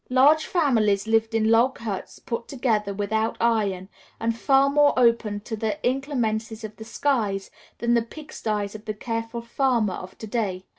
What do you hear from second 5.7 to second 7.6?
inclemencies of the skies